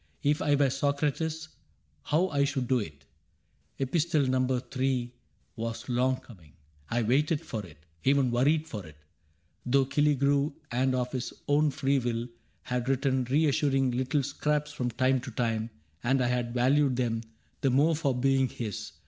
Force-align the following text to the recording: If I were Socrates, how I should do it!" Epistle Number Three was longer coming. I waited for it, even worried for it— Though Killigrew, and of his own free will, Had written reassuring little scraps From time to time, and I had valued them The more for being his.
If 0.23 0.41
I 0.41 0.55
were 0.55 0.71
Socrates, 0.71 1.47
how 2.01 2.29
I 2.29 2.43
should 2.43 2.67
do 2.67 2.79
it!" 2.79 3.05
Epistle 3.77 4.25
Number 4.25 4.59
Three 4.59 5.13
was 5.55 5.87
longer 5.89 6.19
coming. 6.21 6.53
I 6.89 7.03
waited 7.03 7.39
for 7.41 7.63
it, 7.63 7.77
even 8.03 8.31
worried 8.31 8.65
for 8.65 8.83
it— 8.83 8.95
Though 9.67 9.85
Killigrew, 9.85 10.53
and 10.71 10.95
of 10.95 11.11
his 11.11 11.33
own 11.47 11.69
free 11.69 11.99
will, 11.99 12.27
Had 12.63 12.89
written 12.89 13.25
reassuring 13.25 13.91
little 13.91 14.23
scraps 14.23 14.71
From 14.73 14.89
time 14.89 15.21
to 15.21 15.29
time, 15.29 15.69
and 16.03 16.19
I 16.23 16.29
had 16.29 16.55
valued 16.55 16.95
them 16.95 17.21
The 17.61 17.69
more 17.69 17.95
for 17.95 18.15
being 18.15 18.49
his. 18.49 18.93